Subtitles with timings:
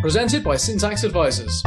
[0.00, 1.60] Presented by Syntax Advisors.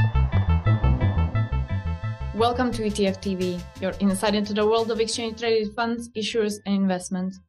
[2.33, 6.75] Welcome to ETF TV, your insight into the world of exchange traded funds, issuers, and
[6.75, 7.41] investments.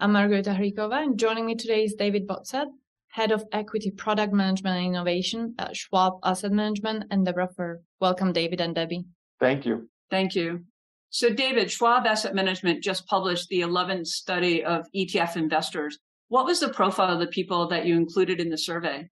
[0.00, 2.68] I'm Margareta Hricova, and joining me today is David Botset,
[3.08, 7.80] Head of Equity Product Management and Innovation at Schwab Asset Management, and Deborah Fuhr.
[8.00, 9.04] Welcome, David and Debbie.
[9.38, 9.90] Thank you.
[10.10, 10.64] Thank you.
[11.10, 15.98] So, David, Schwab Asset Management just published the 11th study of ETF investors.
[16.28, 19.10] What was the profile of the people that you included in the survey?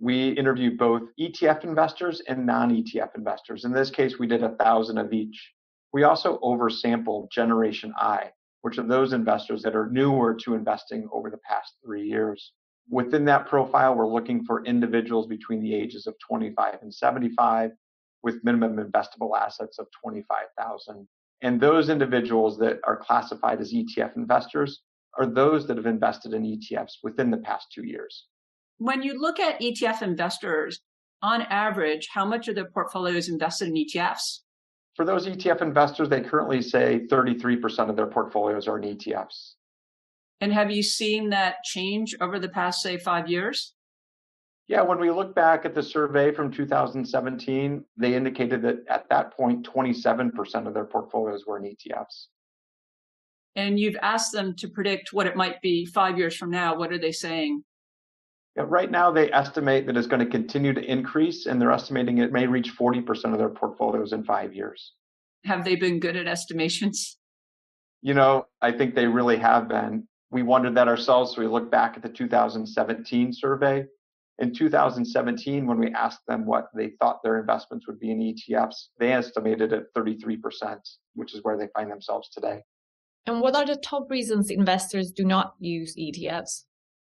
[0.00, 3.66] We interviewed both ETF investors and non ETF investors.
[3.66, 5.52] In this case, we did a thousand of each.
[5.92, 8.30] We also oversampled Generation I,
[8.62, 12.52] which are those investors that are newer to investing over the past three years.
[12.88, 17.72] Within that profile, we're looking for individuals between the ages of 25 and 75
[18.22, 21.06] with minimum investable assets of 25,000.
[21.42, 24.80] And those individuals that are classified as ETF investors
[25.18, 28.28] are those that have invested in ETFs within the past two years.
[28.80, 30.80] When you look at ETF investors,
[31.20, 34.38] on average, how much of their portfolio is invested in ETFs?
[34.96, 39.56] For those ETF investors, they currently say 33% of their portfolios are in ETFs.
[40.40, 43.74] And have you seen that change over the past, say, five years?
[44.66, 49.36] Yeah, when we look back at the survey from 2017, they indicated that at that
[49.36, 52.28] point, 27% of their portfolios were in ETFs.
[53.56, 56.78] And you've asked them to predict what it might be five years from now.
[56.78, 57.62] What are they saying?
[58.60, 62.18] Yeah, right now, they estimate that it's going to continue to increase, and they're estimating
[62.18, 64.92] it may reach 40% of their portfolios in five years.
[65.44, 67.16] Have they been good at estimations?
[68.02, 71.34] You know, I think they really have been we wondered that ourselves.
[71.34, 73.84] So we looked back at the 2017 survey.
[74.38, 78.86] In 2017, when we asked them what they thought their investments would be in ETFs,
[78.98, 80.38] they estimated at 33%,
[81.14, 82.60] which is where they find themselves today.
[83.26, 86.64] And what are the top reasons investors do not use ETFs?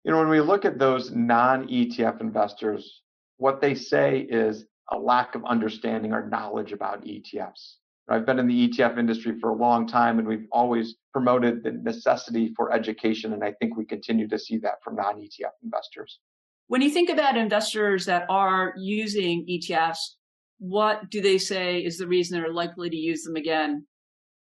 [0.03, 3.01] You know, when we look at those non ETF investors,
[3.37, 7.75] what they say is a lack of understanding or knowledge about ETFs.
[8.09, 11.71] I've been in the ETF industry for a long time, and we've always promoted the
[11.71, 13.31] necessity for education.
[13.31, 16.19] And I think we continue to see that from non ETF investors.
[16.67, 20.15] When you think about investors that are using ETFs,
[20.59, 23.85] what do they say is the reason they're likely to use them again?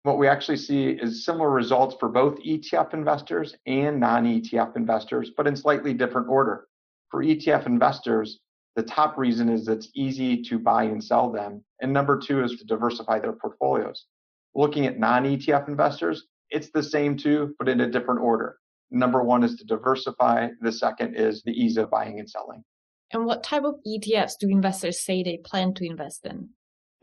[0.08, 5.32] What we actually see is similar results for both ETF investors and non ETF investors,
[5.36, 6.70] but in slightly different order.
[7.12, 8.40] For ETF investors,
[8.78, 11.62] the top reason is it's easy to buy and sell them.
[11.82, 14.06] And number two is to diversify their portfolios.
[14.56, 18.60] Looking at non ETF investors, it's the same too, but in a different order.
[18.90, 20.48] Number one is to diversify.
[20.62, 22.64] The second is the ease of buying and selling.
[23.12, 26.52] And what type of ETFs do investors say they plan to invest in?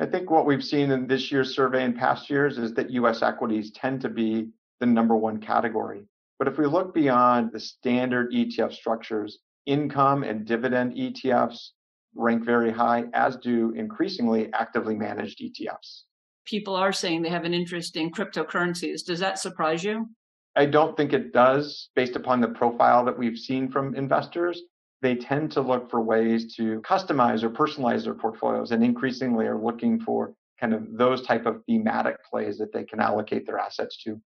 [0.00, 3.22] I think what we've seen in this year's survey and past years is that US
[3.22, 4.48] equities tend to be
[4.80, 6.06] the number one category.
[6.38, 11.70] But if we look beyond the standard ETF structures, income and dividend ETFs
[12.16, 16.02] rank very high, as do increasingly actively managed ETFs.
[16.44, 19.04] People are saying they have an interest in cryptocurrencies.
[19.04, 20.08] Does that surprise you?
[20.56, 24.62] I don't think it does, based upon the profile that we've seen from investors.
[25.04, 29.62] They tend to look for ways to customize or personalize their portfolios and increasingly are
[29.62, 33.96] looking for kind of those type of thematic plays that they can allocate their assets
[34.04, 34.20] to.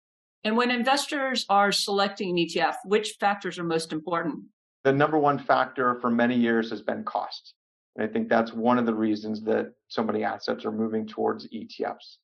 [0.44, 4.44] And when investors are selecting an ETF, which factors are most important?
[4.86, 7.56] the number one factor for many years has been cost.
[7.96, 11.48] And I think that's one of the reasons that so many assets are moving towards
[11.50, 12.18] ETFs.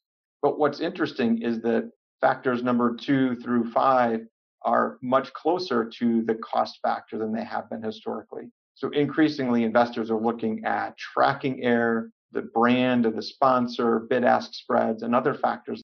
[0.44, 1.90] But what's interesting is that
[2.22, 4.22] factors number two through five
[4.64, 8.50] are much closer to the cost factor than they have been historically.
[8.76, 14.54] So increasingly, investors are looking at tracking error, the brand of the sponsor, bid ask
[14.54, 15.80] spreads, and other factors